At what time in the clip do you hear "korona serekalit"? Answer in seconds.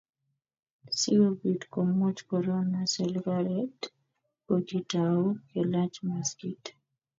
2.29-3.79